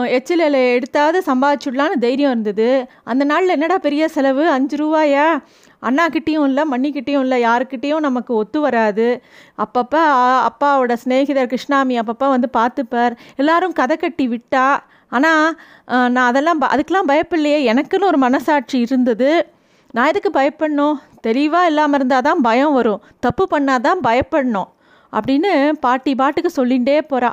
எச்சிலில் 0.04 0.54
எடுத்தாவது 0.54 1.22
சம்பாதிச்சுடலான்னு 1.26 1.98
தைரியம் 2.00 2.32
இருந்தது. 2.32 2.88
அந்த 3.04 3.24
நாளில் 3.24 3.50
என்னடா 3.50 3.78
பெரிய 3.78 4.08
செலவு? 4.08 4.50
அஞ்சு 4.50 4.78
ரூபாயா? 4.78 5.44
அண்ணாக்கிட்டேயும் 5.82 6.44
இல்லை 6.44 6.64
மண்ணிக்கிட்டேயும் 6.72 7.20
இல்லை 7.20 7.46
யாருக்கிட்டேயும் 7.46 8.00
நமக்கு 8.00 8.34
ஒத்து 8.34 8.60
வராது. 8.60 9.24
அப்பப்போ 9.58 10.02
அப்பாவோட 10.48 10.94
சிநேகிதர் 10.94 11.48
கிருஷ்ணாமி 11.48 12.00
அப்பப்போ 12.00 12.30
வந்து 12.30 12.50
பார்த்துப்பார். 12.58 13.16
எல்லாரும் 13.36 13.74
கதை 13.74 13.98
கட்டி 13.98 14.28
விட்டா. 14.28 14.78
ஆனால் 15.10 15.60
நான் 15.86 16.16
அதெல்லாம் 16.16 16.58
ப- 16.58 16.68
பயப்பில்லையே. 17.08 17.60
எனக்குன்னு 17.72 18.04
ஒரு 18.04 18.18
மனசாட்சி 18.18 18.80
இருந்தது. 18.80 19.48
நான் 19.92 20.08
எதுக்கு 20.08 20.30
பயப்படணும்? 20.40 20.94
தெளிவாக 21.22 21.68
இல்லாமல் 21.68 21.94
இருந்தால் 21.94 22.22
தான் 22.22 22.42
பயம் 22.42 22.74
வரும். 22.74 23.02
தப்பு 23.20 23.48
பண்ணால் 23.52 23.82
தான் 23.82 24.00
பயப்படணும். 24.00 24.74
அப்படின்னு 25.12 25.70
பாட்டி 25.70 26.16
பாட்டுக்கு 26.16 26.66
சொல்லிகிட்டே 26.66 27.02
போகிறா 27.10 27.32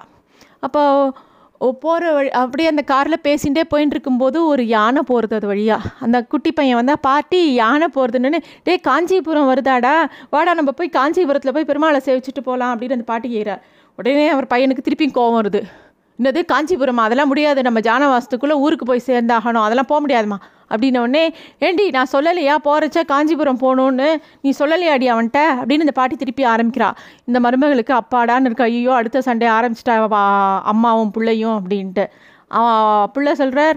அப்போ 0.60 1.12
போகிற 1.70 2.12
வழி 2.12 2.30
அப்படியே 2.30 2.68
அந்த 2.68 2.82
காரில் 2.82 3.22
பேசிகிட்டே 3.22 3.62
போயின்னு 3.74 3.90
இருக்கும்போது 3.90 4.46
ஒரு 4.46 4.66
யானை 4.66 5.02
போகிறது 5.06 5.34
அது 5.34 5.46
வழியாக 5.46 5.82
அந்த 6.00 6.22
குட்டி 6.22 6.52
பையன் 6.52 6.76
வந்தால் 6.76 7.00
பாட்டி 7.00 7.54
யானை 7.54 7.88
போகிறதுன்னு 7.94 8.42
டேய் 8.62 8.80
காஞ்சிபுரம் 8.80 9.48
வருதாடா 9.48 10.04
வாடா 10.30 10.54
நம்ம 10.54 10.70
போய் 10.70 10.88
காஞ்சிபுரத்தில் 10.88 11.52
போய் 11.52 11.68
பெருமாளை 11.68 12.00
சேவிச்சுட்டு 12.04 12.42
போகலாம் 12.44 12.78
அப்படின்னு 12.78 12.92
அந்த 12.92 13.04
பாட்டி 13.04 13.36
கேட்குறார் 13.36 13.62
உடனே 13.94 14.28
அவர் 14.28 14.46
பையனுக்கு 14.46 14.84
திருப்பியும் 14.88 15.16
கோவம் 15.16 15.38
வருது. 15.40 15.62
என்னது 16.18 16.44
காஞ்சிபுரம்? 16.44 16.96
அதெல்லாம் 16.96 17.28
முடியாது 17.28 17.62
நம்ம 17.62 17.80
ஜானவாசத்துக்குள்ளே 17.80 18.52
ஊருக்கு 18.52 18.84
போய் 18.84 19.02
சேர்ந்தாகணும் 19.06 19.64
அதெல்லாம் 19.66 19.88
போக 19.88 20.06
முடியாதுமா? 20.06 20.38
அப்படின்ன 20.72 21.02
உடனே 21.04 21.24
ஏண்டி 21.66 21.84
நான் 21.96 22.12
சொல்லலையா? 22.14 22.56
போகிறச்ச 22.66 23.04
காஞ்சிபுரம் 23.12 23.62
போகணுன்னு 23.64 24.08
நீ 24.44 24.52
சொல்லலையாடி 24.60 25.08
அவன்கிட்ட? 25.14 25.40
அப்படின்னு 25.60 25.86
இந்த 25.86 25.96
பாட்டி 26.00 26.16
திருப்பி 26.22 26.44
ஆரம்பிக்கிறா. 26.54 26.90
இந்த 27.28 27.40
மருமகளுக்கு 27.46 27.94
அப்பாடான்னு 28.00 28.48
இருக்க 28.50 28.64
ஐயோ 28.72 28.92
அடுத்த 29.00 29.22
சண்டே 29.28 29.48
ஆரம்பிச்சிட்டா 29.58 29.96
வா 30.16 30.22
அம்மாவும் 30.72 31.14
பிள்ளையும் 31.16 31.56
அப்படின்ட்டு. 31.58 32.06
அவன் 32.58 33.10
பிள்ளை 33.12 33.32
சொல்கிறார் 33.40 33.76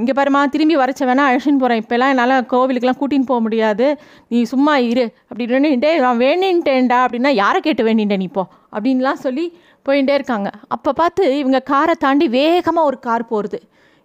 இங்கே 0.00 0.12
பாருமா 0.18 0.40
திரும்பி 0.52 0.76
வரச்ச 0.82 1.00
வேணா 1.08 1.24
அழைச்சின்னு 1.30 1.62
போகிறேன் 1.62 1.80
இப்போல்லாம் 1.82 2.12
என்னால் 2.12 2.46
கோவிலுக்கெலாம் 2.52 2.98
கூட்டின்னு 3.00 3.28
போக 3.30 3.40
முடியாது. 3.46 3.86
நீ 4.32 4.38
சும்மா 4.52 4.74
இரு. 4.90 5.04
அப்படின்னு 5.30 5.72
டே 5.82 5.90
நான் 6.04 6.22
வேணின்ட்டேன்டா 6.24 7.00
அப்படின்னா 7.06 7.32
யாரை 7.42 7.60
கேட்டு 7.66 7.84
வேணின்ட்டேன் 7.88 8.22
நீ 8.22 8.28
இப்போ? 8.30 8.44
அப்படின்லாம் 8.74 9.20
சொல்லி 9.26 9.44
போயிட்டே 9.88 10.14
இருக்காங்க. 10.18 10.48
அப்போ 10.76 10.90
பார்த்து 11.00 11.24
இவங்க 11.42 11.60
காரை 11.72 11.96
தாண்டி 12.06 12.28
வேகமாக 12.38 12.88
ஒரு 12.90 12.98
கார் 13.06 13.30
போகிறது 13.32 13.60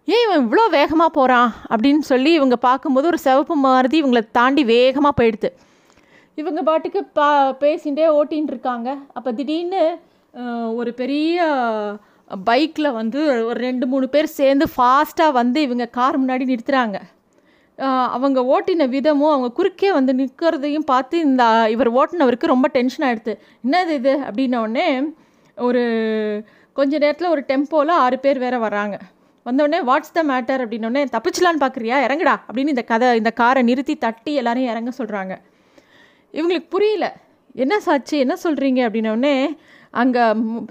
ஏன் 0.08 0.22
இவன் 0.26 0.42
இவ்வளோ 0.44 0.66
வேகமாக 0.76 1.12
போகிறான் 1.16 1.50
அப்படின்னு 1.70 2.04
சொல்லி 2.10 2.32
இவங்க 2.40 2.56
பார்க்கும்போது 2.66 3.08
ஒரு 3.12 3.20
சிவப்பு 3.24 3.56
மாறுதி 3.64 3.98
இவங்களை 4.02 4.22
தாண்டி 4.38 4.64
வேகமாக 4.76 5.14
போயிடுது. 5.20 5.50
இவங்க 6.42 6.62
பாட்டுக்கு 6.70 7.00
பா 7.18 7.28
பேசிகிட்டே 7.64 8.06
ஓட்டின்னு 8.18 8.54
இருக்காங்க. 8.54 8.90
அப்போ 9.18 9.30
திடீர்னு 9.40 9.82
ஒரு 10.80 10.92
பெரிய 11.02 11.48
பைக்கில் 12.50 12.96
வந்து 13.00 13.20
ஒரு 13.50 13.58
ரெண்டு 13.68 13.86
மூணு 13.92 14.08
பேர் 14.14 14.30
சேர்ந்து 14.40 14.66
ஃபாஸ்ட்டாக 14.76 15.38
வந்து 15.40 15.60
இவங்க 15.68 15.88
கார் 15.98 16.20
முன்னாடி 16.22 16.48
நிறுத்துகிறாங்க 16.52 17.00
அவங்க 18.16 18.40
ஓட்டின 18.54 18.88
விதமும் 18.96 19.34
அவங்க 19.34 19.50
குறுக்கே 19.58 19.90
வந்து 19.98 20.14
நிற்கிறதையும் 20.22 20.88
பார்த்து 20.94 21.16
இந்த 21.28 21.44
இவர் 21.76 21.92
ஓட்டினவருக்கு 22.00 22.54
ரொம்ப 22.54 22.68
டென்ஷன் 22.78 23.06
ஆகிடுது 23.10 23.34
என்னது 23.66 23.94
இது? 24.00 24.16
அப்படின்னோடனே 24.28 24.88
ஒரு 25.58 25.84
கொஞ்ச 26.78 26.94
நேரத்தில் 27.04 27.34
ஒரு 27.36 27.44
டெம்போவில் 27.52 27.94
ஆறு 28.06 28.18
பேர் 28.26 28.44
வேறு 28.46 28.60
வராங்க. 28.66 28.98
வந்தோடனே 29.48 29.80
வாட்ஸ் 29.90 30.16
த 30.18 30.24
மேட்டர் 30.32 30.64
அப்படின்னோடனே 30.64 31.04
தப்பிச்சலான்னு 31.16 31.64
பார்க்குறியா 31.64 31.98
இறங்குடா. 32.06 32.36
அப்படின்னு 32.48 32.74
இந்த 32.76 32.84
கதை 32.92 33.10
இந்த 33.22 33.32
காரை 33.42 33.62
நிறுத்தி 33.70 33.96
தட்டி 34.06 34.34
எல்லாரையும் 34.42 34.72
இறங்க 34.74 34.92
சொல்கிறாங்க 35.00 35.36
இவங்களுக்கு 36.34 36.70
புரியல. 36.76 37.06
என்ன 37.64 37.76
சாச்சு? 37.86 38.16
என்ன 38.24 38.36
சொல்கிறீங்க 38.44 38.80
அப்படின்னோடனே 38.88 39.36
அங்கே 40.02 40.24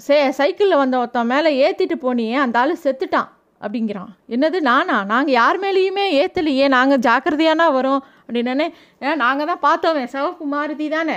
சே 0.07 0.17
சைக்கிளில் 0.39 0.81
வந்த 0.83 0.97
ஒருத்தன் 0.99 1.31
மேலே 1.33 1.51
ஏற்றிட்டு 1.65 1.97
போனியே 2.03 2.37
அந்த 2.43 2.59
ஆள் 2.59 2.83
செத்துட்டான் 2.83 3.31
அப்படிங்கிறான். 3.61 4.11
என்னது 4.35 4.59
நானா? 4.71 4.97
நாங்கள் 5.13 5.37
யார் 5.41 5.59
மேலேயுமே 5.61 6.05
ஏற்றலையே 6.23 6.67
நாங்கள் 6.77 7.03
ஜாக்கிரதையானா 7.07 7.67
வரோம் 7.79 8.03
அப்படின்னோடனே 8.25 8.67
ஏன் 9.07 9.21
நாங்கள் 9.25 9.49
தான் 9.51 9.65
பார்த்தோமே 9.67 10.05
சிவப்பு 10.15 10.47
மாருதி 10.55 10.89
தானே? 10.97 11.17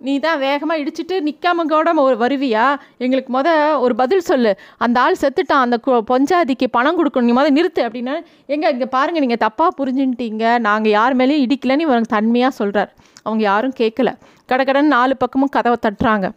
நீ 0.00 0.14
தான் 0.24 0.38
வேகமாக 0.38 0.80
இடிச்சிட்டு 0.82 1.16
நிற்காம 1.26 1.64
கூட 1.72 1.92
வருவியா? 2.22 2.64
எங்களுக்கு 3.04 3.30
முத 3.36 3.48
ஒரு 3.84 3.94
பதில் 4.00 4.24
சொல்லு. 4.28 4.52
அந்த 4.84 4.96
ஆள் 5.00 5.20
செத்துட்டான். 5.20 5.64
அந்த 5.66 5.76
பொஞ்சாதிக்கு 6.10 6.66
பணம் 6.76 6.98
கொடுக்கணும். 6.98 7.28
நீ 7.30 7.34
முத 7.40 7.50
நிறுத்து 7.58 7.82
அப்படின்னா. 7.86 8.14
எங்கே 8.46 8.70
இங்கே 8.74 8.88
பாருங்கள் 8.96 9.24
நீங்கள் 9.26 9.42
தப்பாக 9.46 9.70
புரிஞ்சுன்ட்டீங்க. 9.80 10.58
நாங்கள் 10.66 10.94
யார் 10.98 11.16
மேலேயும் 11.20 11.44
இடிக்கலன்னு 11.46 11.86
இவங்க 11.86 12.12
தன்மையாக 12.16 12.58
சொல்கிறார் 12.60 12.92
அவங்க 13.22 13.42
யாரும் 13.44 13.76
கேட்கல 13.80 14.12
கடகடன்னு 14.52 14.94
நாலு 14.96 15.16
பக்கமும் 15.16 15.54
கதவை 15.56 15.78
தட்டுறாங்க. 15.86 16.28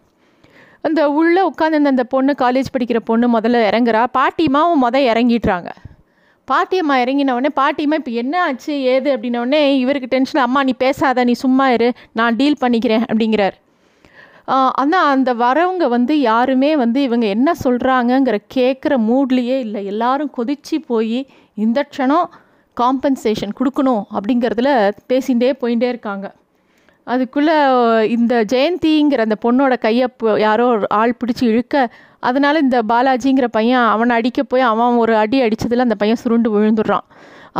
அந்த 0.87 1.01
உள்ளே 1.19 1.41
உட்காந்து 1.49 1.91
அந்த 1.93 2.03
பொண்ணு 2.13 2.35
காலேஜ் 2.43 2.73
படிக்கிற 2.75 2.99
பொண்ணு 3.09 3.39
முதல்ல 3.39 3.65
இறங்குறா. 3.71 4.03
பாட்டிமாவும் 4.17 4.83
முத 4.85 4.97
இறங்கிடுறாங்க. 5.11 5.69
பாட்டியம்மா 6.51 6.95
இறங்கினவுடனே 7.03 7.49
பாட்டியம்மா 7.61 7.97
இப்போ 7.99 8.11
என்ன 8.23 8.41
ஆச்சு? 8.47 8.73
ஏது? 8.93 9.09
அப்படின்ன 9.15 9.61
இவருக்கு 9.83 10.11
டென்ஷன் 10.15 10.45
அம்மா 10.47 10.63
நீ 10.67 10.73
பேசாத 10.83 11.23
நீ 11.29 11.33
சும்மா 11.43 11.65
இரு. 11.75 11.89
நான் 12.19 12.37
டீல் 12.41 12.61
பண்ணிக்கிறேன். 12.61 13.05
அப்படிங்கிறார். 13.11 13.55
ஆனால் 14.81 15.07
அந்த 15.13 15.29
வரவங்க 15.43 15.85
வந்து 15.95 16.13
யாருமே 16.21 16.69
வந்து 16.81 16.99
இவங்க 17.07 17.25
என்ன 17.35 17.53
சொல்கிறாங்கங்கிற 17.63 18.37
கேட்குற 18.55 18.93
மூட்லேயே 19.09 19.57
இல்லை. 19.65 19.81
எல்லாரும் 19.93 20.31
கொதிச்சு 20.37 20.77
போய் 20.91 21.19
இந்த 21.65 21.79
க்ஷணம் 21.91 22.27
காம்பன்சேஷன் 22.77 23.57
கொடுக்கணும் 23.59 24.03
அப்படிங்கிறதுல 24.17 24.71
பேசிகிட்டே 25.11 25.49
போயிட்டே 25.61 25.87
இருக்காங்க. 25.93 26.27
அதுக்குள்ளே 27.13 27.55
இந்த 28.15 28.33
ஜெயந்திங்கிற 28.53 29.21
அந்த 29.25 29.37
பொண்ணோட 29.45 29.73
கையை 29.85 30.07
யாரோ 30.45 30.65
ஒரு 30.73 30.87
ஆள் 30.99 31.17
பிடிச்சி 31.19 31.43
இழுக்க 31.51 31.75
அதனால் 32.19 32.61
இந்த 32.61 32.77
பாலாஜிங்கிற 32.91 33.47
பையன் 33.57 33.85
அவனை 33.93 34.13
அடிக்க 34.15 34.43
போய் 34.43 34.69
அவன் 34.71 34.95
ஒரு 35.03 35.13
அடி 35.23 35.37
அடித்ததில் 35.41 35.85
அந்த 35.85 35.95
பையன் 36.01 36.21
சுருண்டு 36.23 36.49
விழுந்துடுறான். 36.55 37.05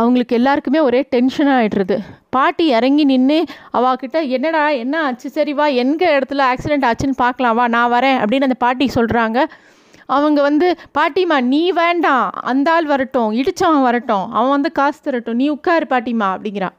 அவங்களுக்கு 0.00 0.34
எல்லாருக்குமே 0.38 0.80
ஒரே 0.88 1.00
டென்ஷன் 1.14 1.50
ஆகிடுறது 1.54 1.96
பாட்டி 2.36 2.64
இறங்கி 2.76 3.04
நின்று 3.04 3.38
அவாக்கிட்ட 3.78 4.18
என்னடா 4.36 4.64
என்ன 4.82 4.94
ஆச்சு? 5.04 5.28
சரி 5.36 5.52
வா 5.60 5.66
எங்க 5.82 6.02
இடத்துல 6.16 6.42
ஆக்சிடென்ட் 6.50 6.86
ஆச்சுன்னு 6.90 7.16
பார்க்கலாம் 7.16 7.56
வா 7.58 7.64
நான் 7.76 7.92
வரேன் 7.92 8.18
அப்படின்னு 8.22 8.48
அந்த 8.48 8.58
பாட்டி 8.64 8.86
சொல்கிறாங்க 8.94 9.38
அவங்க 10.16 10.40
வந்து 10.48 10.68
பாட்டிமா 10.98 11.38
நீ 11.52 11.62
வேண்டாம். 11.80 12.26
அந்த 12.50 12.68
ஆள் 12.74 12.86
வரட்டும். 12.92 13.32
இடித்தவன் 13.40 13.86
வரட்டும். 13.88 14.26
அவன் 14.32 14.54
வந்து 14.56 14.72
காசு 14.72 15.00
தரட்டும். 15.06 15.40
நீ 15.40 15.48
உட்காரு 15.48 15.86
பாட்டிமா 15.90 16.28
அப்படிங்கிறான் 16.34 16.76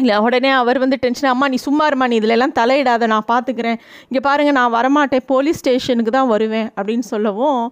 இல்லை 0.00 0.16
உடனே 0.24 0.50
அவர் 0.60 0.78
வந்து 0.82 0.96
டென்ஷன் 1.04 1.30
அம்மா 1.32 1.46
நீ 1.52 1.58
சும்மா 1.66 1.84
இருமா 1.90 2.06
நீ 2.10 2.16
இதிலெல்லாம் 2.20 2.54
தலையிடாத 2.58 3.06
நான் 3.12 3.28
பார்த்துக்கிறேன் 3.32 3.78
இங்கே 4.08 4.20
பாருங்கள் 4.26 4.56
நான் 4.58 4.74
வரமாட்டேன் 4.76 5.24
போலீஸ் 5.32 5.60
ஸ்டேஷனுக்கு 5.62 6.12
தான் 6.18 6.30
வருவேன் 6.34 6.68
அப்படின்னு 6.76 7.06
சொல்லவும் 7.12 7.62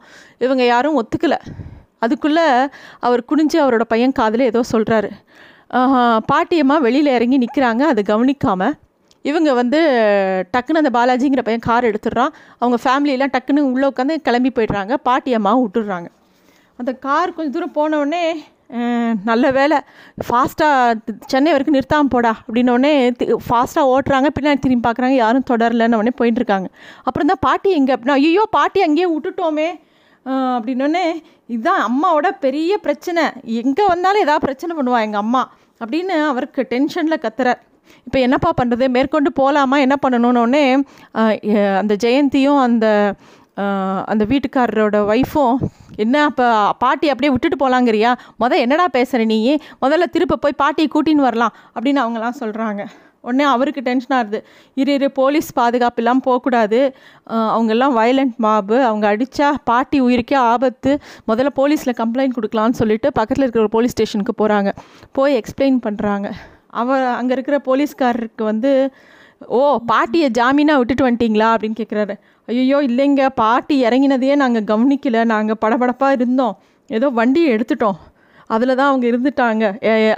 இவங்க 0.47 0.63
யாரும் 0.73 0.97
ஒத்துக்கலை. 1.03 1.39
அதுக்குள்ளே 2.05 2.47
அவர் 3.07 3.21
குனிஞ்சு 3.31 3.59
அவரோட 3.65 3.85
பையன் 3.93 4.17
காதில் 4.21 4.49
ஏதோ 4.51 4.63
சொல்கிறாரு 4.73 5.11
பாட்டியம்மா 6.31 6.77
வெளியில் 6.87 7.15
இறங்கி 7.19 7.39
நிற்கிறாங்க 7.45 7.83
அது 7.93 8.01
கவனிக்காமல் 8.11 8.75
இவங்க 9.31 9.51
வந்து 9.61 9.79
டக்குன்னு 10.55 10.83
அந்த 10.83 10.93
பாலாஜிங்கிற 10.97 11.43
பையன் 11.47 11.65
கார் 11.69 11.89
எடுத்துடுறான். 11.91 12.35
அவங்க 12.61 12.77
ஃபேமிலியெலாம் 12.83 13.33
டக்குன்னு 13.37 13.63
உள்ளே 13.71 13.87
உட்காந்து 13.93 14.17
கிளம்பி 14.27 14.51
போயிடுறாங்க 14.57 14.95
பாட்டியம்மாவும் 15.09 15.65
விட்டுடுறாங்க. 15.65 16.09
அந்த 16.81 16.93
கார் 17.07 17.35
கொஞ்சம் 17.37 17.55
தூரம் 17.57 17.77
போனவுடனே 17.79 18.23
நல்ல 19.29 19.45
வேலை. 19.57 19.79
ஃபாஸ்ட்டாக 20.27 21.17
சென்னை 21.33 21.51
வரைக்கும் 21.55 21.77
நிறுத்தாமல் 21.77 22.13
போடா. 22.15 22.33
அப்படின்னோடனே 22.47 22.93
ஃபாஸ்ட்டாக 23.47 23.91
ஓட்டுறாங்க. 23.93 24.31
பின்னாடி 24.37 24.61
திரும்பி 24.65 24.85
பார்க்குறாங்க 24.87 25.17
யாரும் 25.25 25.47
தொடரலன்னு 25.51 25.99
உடனே 26.01 26.15
போயிட்டுருக்காங்க 26.21 26.69
அப்புறம் 27.07 27.31
தான் 27.33 27.43
பாட்டி 27.47 27.71
எங்கே 27.79 27.95
அப்படின்னா 27.95 28.19
ஐயோ 28.23 28.45
பாட்டி 28.59 28.81
அங்கேயே 28.87 29.09
விட்டுட்டோமே. 29.15 29.69
அப்படின்னோடனே 30.57 31.05
இதுதான் 31.55 31.83
அம்மாவோட 31.89 32.29
பெரிய 32.45 32.73
பிரச்சனை. 32.87 33.25
எங்கே 33.63 33.85
வந்தாலும் 33.93 34.25
ஏதாவது 34.27 34.45
பிரச்சனை 34.47 34.73
பண்ணுவா 34.79 35.01
எங்கள் 35.07 35.23
அம்மா. 35.25 35.43
அப்படின்னு 35.83 36.15
அவருக்கு 36.33 36.61
டென்ஷனில் 36.75 37.23
கத்துறார். 37.25 37.61
இப்போ 38.07 38.19
என்னப்பா 38.27 38.51
பண்ணுறது 38.59 38.85
மேற்கொண்டு 38.95 39.31
போகலாமா 39.41 39.77
என்ன 39.87 39.97
பண்ணணும்னு 40.05 40.63
அந்த 41.81 41.95
ஜெயந்தியும் 42.05 42.61
அந்த 42.67 42.87
அந்த 44.13 44.23
வீட்டுக்காரரோட 44.31 44.97
ஒய்ஃபும் 45.13 45.59
என்ன 45.97 46.25
அப்போ 46.25 46.47
பாட்டி 46.79 47.09
அப்படியே 47.09 47.33
விட்டுட்டு 47.33 47.59
போகலாங்கிறியா 47.63 48.13
முத 48.43 48.59
என்னடா 48.65 48.87
பேசுகிற 48.89 49.25
நீ? 49.25 49.39
முதல்ல 49.85 50.07
திருப்ப 50.15 50.39
போய் 50.45 50.61
பாட்டியை 50.63 50.89
கூட்டின்னு 50.95 51.29
வரலாம் 51.29 51.55
அப்படின்னு 51.75 52.03
அவங்கெல்லாம் 52.05 52.41
சொல்கிறாங்க 52.41 52.85
உடனே 53.23 53.45
அவருக்கு 53.45 53.81
டென்ஷனாக 53.81 54.19
ஆகுது 54.19 54.39
இரு 54.75 54.93
இரு 54.93 55.07
போலீஸ் 55.13 55.49
பாதுகாப்பு 55.53 56.03
போகக்கூடாது. 56.27 56.81
அவங்கெல்லாம் 57.55 57.95
வயலண்ட் 57.99 58.37
மாபு 58.37 58.77
அவங்க 58.85 59.07
அடித்தா 59.13 59.49
பாட்டி 59.65 59.99
உயிருக்கே 60.01 60.37
ஆபத்து. 60.53 60.93
முதல்ல 61.31 61.51
போலீஸில் 61.57 61.99
கம்ப்ளைண்ட் 62.03 62.37
கொடுக்கலான்னு 62.37 62.79
சொல்லிட்டு 62.83 63.11
பக்கத்தில் 63.13 63.45
இருக்கிற 63.45 63.65
ஒரு 63.65 63.75
போலீஸ் 63.77 63.95
ஸ்டேஷனுக்கு 63.97 64.35
போகிறாங்க 64.43 64.73
போய் 65.13 65.37
எக்ஸ்பிளைன் 65.41 65.79
பண்ணுறாங்க 65.87 66.31
அவர் 66.83 67.05
அங்கே 67.19 67.33
இருக்கிற 67.33 67.59
போலீஸ்காரருக்கு 67.69 68.45
வந்து 68.45 68.71
ஓ 69.41 69.61
பாட்டியை 69.91 70.29
ஜாமீனாக 70.39 70.81
விட்டுட்டு 70.81 71.07
வந்துட்டீங்களா 71.07 71.49
அப்படின்னு 71.55 71.79
கேட்குறாரு 71.81 72.15
ஐயோ 72.49 72.79
இல்லைங்க 72.89 73.23
பாட்டி 73.41 73.77
இறங்கினதையே 73.87 74.35
நாங்கள் 74.43 74.67
கவனிக்கல 74.71 75.23
நாங்கள் 75.33 75.59
படபடப்பாக 75.65 76.17
இருந்தோம். 76.19 76.55
ஏதோ 76.91 77.07
வண்டியை 77.19 77.49
எடுத்துட்டோம். 77.57 77.97
அதில் 78.55 78.77
தான் 78.79 78.91
அவங்க 78.91 79.05
இருந்துட்டாங்க. 79.11 79.65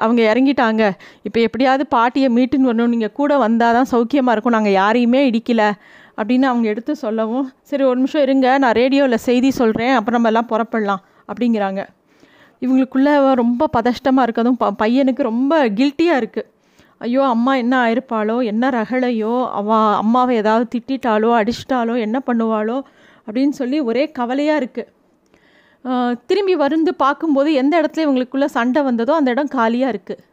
அவங்க 0.04 0.20
இறங்கிட்டாங்க. 0.30 0.82
இப்போ 1.26 1.38
எப்படியாவது 1.46 1.84
பாட்டியை 1.94 2.28
மீட்டுன்னு 2.36 2.70
வரணும். 2.70 2.92
நீங்கள் 2.94 3.14
கூட 3.20 3.38
வந்தால் 3.44 3.76
தான் 3.78 3.88
சௌக்கியமாக 3.92 4.34
இருக்கும். 4.36 4.56
நாங்கள் 4.56 4.76
யாரையுமே 4.80 5.20
இடிக்கல 5.30 5.62
அப்படின்னு 6.18 6.46
அவங்க 6.50 6.66
எடுத்து 6.72 6.92
சொல்லவும் 7.04 7.46
சரி 7.70 7.84
ஒரு 7.90 7.98
நிமிஷம் 8.00 8.24
இருங்க 8.26 8.46
நான் 8.64 8.76
ரேடியோவில் 8.80 9.24
செய்தி 9.28 9.50
சொல்கிறேன் 9.60 9.94
அப்புறம் 9.98 10.16
நம்ம 10.18 10.32
எல்லாம் 10.32 10.50
புறப்படலாம். 10.52 11.02
அப்படிங்கிறாங்க. 11.30 11.80
இவங்களுக்குள்ள 12.62 13.10
ரொம்ப 13.42 13.68
பதஷ்டமாக 13.76 14.26
இருக்கதும் 14.26 14.60
ப 14.62 14.70
பையனுக்கு 14.82 15.22
ரொம்ப 15.32 15.54
கில்ட்டியாக 15.78 16.20
இருக்குது 16.22 16.48
ஐயோ 17.00 17.22
அம்மா 17.34 17.52
என்ன 17.54 17.74
ஆயிருப்பாளோ 17.84 18.36
என்ன 18.44 18.70
ரகளையோ 18.70 19.34
அவ 19.58 19.68
அம்மாவை 20.02 20.36
ஏதாவது 20.36 20.66
திட்டாலோ 20.76 21.30
அடிச்சிட்டாலோ 21.40 21.96
என்ன 22.06 22.18
பண்ணுவாளோ 22.26 22.78
அப்படின்னு 23.26 23.54
சொல்லி 23.60 23.80
ஒரே 23.80 24.04
கவலையாக 24.18 24.60
இருக்குது 24.62 24.90
திரும்பி 26.30 26.54
வந்து 26.54 26.94
பார்க்கும்போது 27.04 27.50
எந்த 27.52 27.74
இடத்துல 27.80 28.04
இவங்களுக்குள்ளே 28.06 28.48
சண்டை 28.56 28.80
வந்ததோ 28.82 29.12
அந்த 29.12 29.30
இடம் 29.30 29.54
காலியாக 29.58 29.92
இருக்குது 29.94 30.24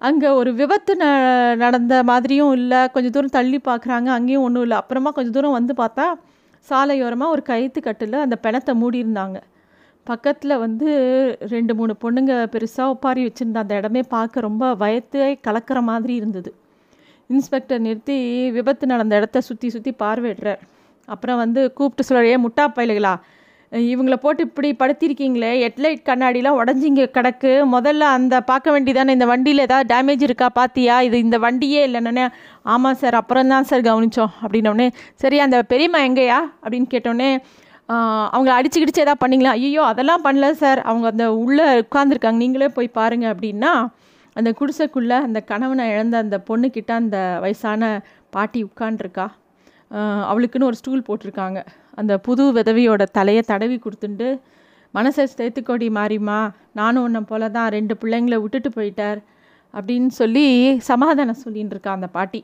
அங்கே 0.00 0.28
ஒரு 0.38 0.50
விபத்து 0.54 0.92
ந 0.96 1.06
நடந்த 1.62 1.94
மாதிரியும் 2.04 2.52
இல்லை. 2.52 2.80
கொஞ்சம் 2.94 3.14
தூரம் 3.16 3.34
தள்ளி 3.36 3.58
பார்க்குறாங்க. 3.68 4.08
அங்கேயும் 4.16 4.44
ஒன்றும் 4.46 4.64
இல்லை. 4.66 4.76
அப்புறமா 4.76 5.10
கொஞ்சம் 5.10 5.36
தூரம் 5.36 5.56
வந்து 5.58 5.74
பார்த்தா 5.82 6.06
சாலையோரமாக 6.68 7.34
ஒரு 7.34 7.42
கயிற்று 7.42 7.80
கட்டில் 7.82 8.16
அந்த 8.24 8.36
பிணத்தை 8.44 8.72
மூடியிருந்தாங்க. 8.82 9.38
பக்கத்தில் 10.06 10.60
வந்து 10.64 10.88
ரெண்டு 11.48 11.72
மூணு 11.74 11.92
பொண்ணுங்க 12.02 12.32
பெருசாக 12.54 12.92
ஒப்பாரி 12.94 13.22
வச்சுருந்த 13.24 13.58
அந்த 13.58 13.74
இடமே 13.74 14.02
பார்க்க 14.08 14.40
ரொம்ப 14.40 14.64
வயத்தை 14.74 15.28
கலக்கிற 15.46 15.82
மாதிரி 15.82 16.14
இருந்தது. 16.14 16.50
இன்ஸ்பெக்டர் 17.30 17.80
நிறுத்தி 17.80 18.16
விபத்து 18.50 18.86
நடந்த 18.86 19.16
இடத்த 19.16 19.40
சுற்றி 19.40 19.68
சுற்றி 19.68 19.92
பார்வையிடுறார். 20.02 20.60
அப்புறம் 21.08 21.38
வந்து 21.38 21.72
கூப்பிட்டு 21.72 22.06
சொல்கிறார் 22.08 22.44
முட்டா 22.44 22.66
பயலுகளா 22.76 23.14
இவங்கள 23.72 24.14
போட்டு 24.14 24.42
இப்படி 24.46 24.68
படுத்திருக்கீங்களே 24.80 25.50
ஹெட்லைட் 25.62 26.02
கண்ணாடிலாம் 26.08 26.58
உடஞ்சிங்க 26.60 27.04
கிடக்கு. 27.16 27.52
முதல்ல 27.72 28.02
அந்த 28.18 28.34
பார்க்க 28.40 28.74
வேண்டியதானே 28.74 29.14
இந்த 29.18 29.26
வண்டியில் 29.26 29.64
ஏதாவது 29.66 29.88
டேமேஜ் 29.94 30.22
இருக்கா 30.22 30.48
பார்த்தியா 30.58 30.96
இது 31.06 31.18
இந்த 31.18 31.38
வண்டியே 31.38 31.80
இல்லைன்னொன்னே 31.88 32.26
ஆமாம் 32.74 32.94
சார் 32.94 33.14
அப்புறம் 33.14 33.48
தான் 33.48 33.68
சார் 33.70 33.88
கவனித்தோம் 33.88 34.32
அப்படின்னோடனே 34.42 34.86
சரி 35.14 35.38
அந்த 35.38 35.58
பெரியம்மா 35.72 36.02
எங்கேயா? 36.08 36.38
அப்படின்னு 36.62 36.88
கேட்டோடனே 36.90 37.30
அவங்கள 38.34 38.52
அடிச்சு 38.58 38.78
கிடிச்சு 38.82 39.02
எதாவது 39.04 39.22
பண்ணிங்களா? 39.22 39.52
ஐயோ 39.60 39.82
அதெல்லாம் 39.92 40.24
பண்ணல 40.26 40.46
சார். 40.62 40.80
அவங்க 40.90 41.06
அந்த 41.12 41.26
உள்ளே 41.42 41.66
உட்காந்துருக்காங்க 41.84 42.42
நீங்களே 42.44 42.68
போய் 42.76 42.96
பாருங்கள் 42.98 43.32
அப்படின்னா 43.34 43.72
அந்த 44.38 44.50
குடிசைக்குள்ளே 44.58 45.18
அந்த 45.26 45.40
கணவனை 45.50 45.84
இழந்த 45.94 46.16
அந்த 46.24 46.36
பொண்ணுக்கிட்ட 46.48 46.92
அந்த 47.02 47.18
வயசான 47.44 47.90
பாட்டி 48.36 48.60
உட்காண்டிருக்கா 48.68 49.26
அவளுக்குன்னு 50.30 50.68
ஒரு 50.70 50.78
ஸ்டூல் 50.80 51.06
போட்டிருக்காங்க. 51.08 51.58
அந்த 52.00 52.12
புது 52.26 52.44
விதவியோட 52.56 53.02
தலையை 53.18 53.42
தடவி 53.52 53.76
கொடுத்துட்டு 53.84 54.28
மனசை 54.94 55.24
சேர்த்துக்கோடி 55.36 55.86
மாறிம்மா 55.98 56.40
நானும் 56.78 57.04
உன்னை 57.06 57.20
போல 57.30 57.48
தான் 57.56 57.70
ரெண்டு 57.76 57.94
பிள்ளைங்களை 58.00 58.36
விட்டுட்டு 58.42 58.70
போயிட்டார். 58.78 59.20
அப்படின்னு 59.74 60.10
சொல்லி 60.20 60.46
சமாதானம் 60.90 61.42
சொல்லின்னு 61.44 61.74
இருக்கா 61.74 61.92
அந்த 61.98 62.08
பாட்டி. 62.16 62.40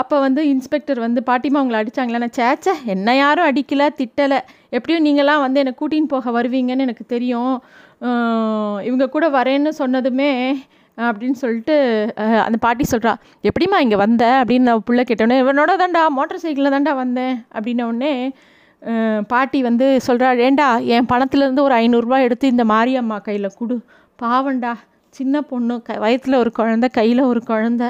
அப்போ 0.00 0.16
வந்து 0.24 0.42
இன்ஸ்பெக்டர் 0.52 1.00
வந்து 1.04 1.20
பாட்டிமா 1.28 1.60
உங்களை 1.62 1.78
அடித்தாங்களே 1.80 2.20
நான் 2.22 2.38
சேச்சே 2.38 2.72
என்ன 2.94 3.14
யாரும் 3.16 3.48
அடிக்கலை 3.50 3.86
திட்டலை. 4.00 4.38
எப்படியும் 4.76 5.06
நீங்களாம் 5.06 5.44
வந்து 5.44 5.60
என்னை 5.62 5.74
கூட்டின்னு 5.80 6.12
போக 6.14 6.30
வருவீங்கன்னு 6.38 6.86
எனக்கு 6.86 7.04
தெரியும். 7.14 7.54
இவங்க 8.88 9.08
கூட 9.14 9.26
வரேன்னு 9.38 9.72
சொன்னதுமே 9.82 10.30
அப்படின்னு 11.08 11.38
சொல்லிட்டு 11.42 11.74
அந்த 12.44 12.58
பாட்டி 12.64 12.84
சொல்கிறா 12.92 13.12
எப்படிம்மா 13.48 13.78
இங்கே 13.84 13.98
வந்த? 14.04 14.24
அப்படின்னு 14.40 14.68
நான் 14.68 14.86
பிள்ளை 14.88 15.04
கேட்டோடனே 15.08 15.36
இவனோட 15.44 15.74
தாண்டா 15.82 16.02
மோட்டர் 16.18 16.42
சைக்கிளில் 16.44 16.74
தாண்டா 16.76 16.94
வந்தேன். 17.02 17.36
அப்படின்ன 17.56 18.10
பாட்டி 19.32 19.58
வந்து 19.68 19.86
சொல்கிறா 20.06 20.28
ஏண்டா 20.48 20.66
என் 20.96 21.08
பணத்துலேருந்து 21.12 21.66
ஒரு 21.68 21.74
ஐநூறுரூவா 21.82 22.18
எடுத்து 22.26 22.52
இந்த 22.54 22.64
மாரியம்மா 22.72 23.16
கையில் 23.28 23.56
கொடு. 23.60 23.76
பாவண்டா 24.22 24.72
சின்ன 25.18 25.40
பொண்ணு 25.50 25.74
க 25.86 25.96
வயத்தில் 26.04 26.40
ஒரு 26.42 26.50
குழந்த 26.58 26.86
கையில் 26.98 27.28
ஒரு 27.30 27.40
குழந்த. 27.50 27.84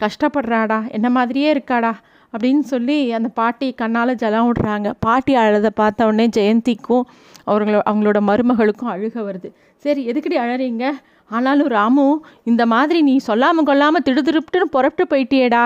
கஷ்டப்படுறாடா 0.00 0.78
என்ன 0.96 1.10
மாதிரியே 1.10 1.48
இருக்காடா 1.54 1.92
அப்படின்னு 2.34 2.64
சொல்லி 2.72 2.96
அந்த 3.16 3.28
பாட்டி 3.38 3.68
கண்ணால் 3.80 4.20
ஜலம் 4.22 4.46
விடுறாங்க. 4.48 4.88
பாட்டி 5.06 5.32
அழுத 5.34 5.70
பார்த்த 5.80 6.06
உடனே 6.10 6.26
ஜெயந்திக்கும் 6.36 7.04
அவங்களோ 7.46 7.80
அவங்களோட 7.90 8.18
மருமகளுக்கும் 8.28 8.92
அழுக 8.94 9.16
வருது. 9.28 9.48
சரி 9.84 10.02
எதுக்கடி 10.10 10.36
அழறீங்க? 10.44 10.84
ஆனாலும் 11.30 11.70
ராமு 11.76 12.04
இந்த 12.50 12.62
மாதிரி 12.72 12.98
நீ 13.08 13.14
சொல்லாமல் 13.28 13.66
கொள்ளாமல் 13.68 14.04
திடுதிருப்புன்னு 14.06 14.74
புறப்பட்டு 14.76 15.04
போயிட்டியேடா. 15.12 15.64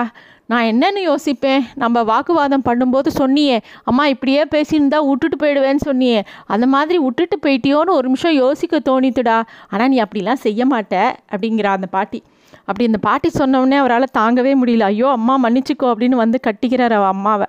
நான் 0.51 0.67
என்னென்னு 0.71 1.01
யோசிப்பேன். 1.09 1.63
நம்ம 1.81 2.03
வாக்குவாதம் 2.11 2.65
பண்ணும்போது 2.67 3.09
சொன்னியே 3.19 3.57
அம்மா 3.89 4.03
இப்படியே 4.13 4.43
பேசியிருந்தா 4.53 4.99
விட்டுட்டு 5.07 5.37
போயிடுவேன்னு 5.43 5.83
சொன்னியே. 5.89 6.19
அந்த 6.53 6.65
மாதிரி 6.75 6.99
விட்டுட்டு 7.05 7.37
போயிட்டியோன்னு 7.45 7.97
ஒரு 7.97 8.07
நிமிஷம் 8.09 8.37
யோசிக்க 8.43 8.79
தோணித்துடா 8.89 9.37
ஆனால் 9.69 9.91
நீ 9.93 9.99
அப்படிலாம் 10.05 10.43
செய்ய 10.45 10.65
மாட்ட 10.73 10.95
அப்படிங்கிறா 11.31 11.73
அந்த 11.77 11.89
பாட்டி. 11.97 12.21
அப்படி 12.67 12.83
இந்த 12.83 12.99
பாட்டி 13.07 13.29
சொன்னவுடனே 13.39 13.77
அவரால் 13.83 14.15
தாங்கவே 14.19 14.53
முடியல. 14.61 14.87
ஐயோ 14.91 15.07
அம்மா 15.09 15.35
மன்னிச்சிக்கோ 15.43 15.87
அப்படின்னு 15.91 16.17
வந்து 16.23 16.39
கட்டிக்கிறார் 16.47 16.95
அவள் 16.99 17.13
அம்மாவை. 17.15 17.47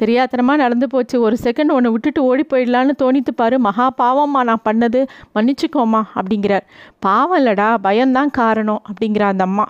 தெரியாதனமாக 0.00 0.62
நடந்து 0.64 0.86
போச்சு. 0.88 1.16
ஒரு 1.26 1.36
செகண்ட் 1.42 1.72
ஒன்று 1.76 1.92
விட்டுட்டு 1.94 2.20
ஓடி 2.28 2.44
போயிடலான்னு 2.52 2.92
தோணித்து 3.02 3.32
பாரு. 3.40 3.56
மகா 3.58 3.86
பாவம்மா 3.98 4.40
நான் 4.50 4.66
பண்ணது. 4.68 5.00
மன்னிச்சுக்கோம்மா 5.34 6.00
அப்படிங்கிறார். 6.18 6.66
பாவம் 7.06 7.38
இல்லடா 7.40 7.68
பயம்தான் 7.86 8.30
காரணம் 8.40 8.82
அப்படிங்கிற 8.88 9.24
அந்த 9.32 9.44
அம்மா. 9.44 9.66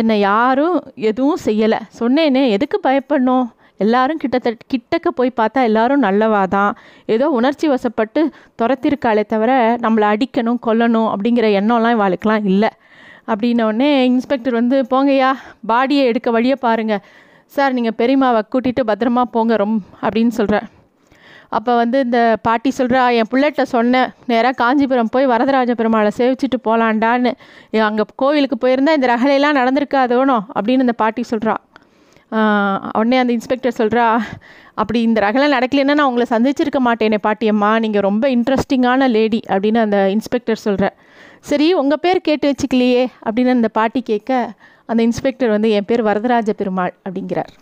என்னை 0.00 0.16
யாரும் 0.20 0.76
எதுவும் 1.10 1.42
செய்யலை. 1.46 1.80
சொன்னேனே 2.00 2.42
எதுக்கு 2.56 2.78
பயப்படணும்? 2.86 3.46
எல்லாரும் 3.84 4.20
கிட்டத்தட்ட 4.22 4.66
கிட்டக்க 4.72 5.08
போய் 5.18 5.38
பார்த்தா 5.40 5.60
எல்லாரும் 5.62 6.02
நல்லவா 6.02 6.42
தான். 6.56 6.72
ஏதோ 7.14 7.26
உணர்ச்சி 7.38 7.66
வசப்பட்டு 7.68 8.20
துரத்திருக்காளே 8.62 9.24
தவிர 9.32 9.52
நம்மளை 9.82 10.06
அடிக்கணும் 10.14 10.60
கொல்லணும் 10.66 11.08
அப்படிங்கிற 11.12 11.48
எண்ணம்லாம் 11.60 11.96
இவாளுக்கெலாம் 11.98 12.46
இல்லை. 12.52 12.70
அப்படின்னோடனே 13.28 14.02
இன்ஸ்பெக்டர் 14.04 14.52
வந்து 14.52 14.86
போங்கய்யா 14.90 15.32
பாடியை 15.68 16.04
எடுக்க 16.04 16.30
வழியை 16.30 16.56
பாருங்கள் 16.60 17.02
சார் 17.46 17.72
நீங்கள் 17.72 17.98
பெரியம்மாவை 17.98 18.42
கூட்டிகிட்டு 18.52 18.82
பத்திரமா 18.86 19.22
போங்க 19.22 19.56
ரொம்ப 19.56 19.82
அப்படின்னு 20.02 20.28
சொல்கிறேன் 20.28 20.66
அப்போ 21.48 21.76
வந்து 21.76 22.00
இந்த 22.00 22.36
பாட்டி 22.42 22.72
சொல்கிறா 22.78 23.12
என் 23.12 23.28
பிள்ளைகிட்ட 23.30 23.62
சொன்னேன் 23.62 24.08
நேராக 24.26 24.54
காஞ்சிபுரம் 24.54 25.10
போய் 25.10 25.26
வரதராஜ 25.26 25.72
பெருமாளை 25.74 26.10
சேவிச்சிட்டு 26.16 26.58
போகலான்டான்னு 26.64 27.32
அங்கே 27.80 28.04
கோவிலுக்கு 28.16 28.56
போயிருந்தா 28.64 28.94
இந்த 28.94 29.08
ரகலையெல்லாம் 29.14 29.58
நடந்திருக்காதோனோ? 29.60 30.38
அப்படின்னு 30.54 30.84
இந்த 30.86 30.92
பாட்டி 30.92 31.24
சொல்கிறா 31.30 31.54
உடனே 32.98 33.16
அந்த 33.16 33.32
இன்ஸ்பெக்டர் 33.32 33.78
சொல்கிறா 33.78 34.06
அப்படி 34.74 35.02
இந்த 35.02 35.20
ரகலை 35.20 35.48
நடக்கலைன்னா 35.56 35.94
நான் 35.94 36.08
உங்களை 36.12 36.26
சந்திச்சிருக்க 36.30 36.80
மாட்டேனே 36.84 37.18
பாட்டியம்மா. 37.22 37.80
நீங்கள் 37.80 38.02
ரொம்ப 38.02 38.28
இன்ட்ரெஸ்டிங்கான 38.28 39.08
லேடி 39.08 39.40
அப்படின்னு 39.48 39.78
அந்த 39.78 40.10
இன்ஸ்பெக்டர் 40.10 40.56
சொல்கிறேன் 40.56 40.94
சரி 41.48 41.66
உங்கள் 41.74 42.00
பேர் 42.00 42.20
கேட்டு 42.20 42.46
வச்சுக்கலையே 42.50 43.02
அப்படின்னு 43.24 43.50
அந்த 43.50 43.68
பாட்டி 43.68 44.00
கேட்க 44.02 44.30
அந்த 44.86 45.02
இன்ஸ்பெக்டர் 45.02 45.48
வந்து 45.48 45.70
என் 45.70 45.84
பேர் 45.84 46.02
வரதராஜ 46.02 46.52
பெருமாள் 46.52 46.94
அப்படிங்கிறார். 47.04 47.52